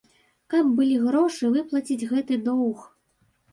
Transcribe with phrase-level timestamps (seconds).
[0.53, 2.79] Каб былі грошы выплаціць гэты доўг.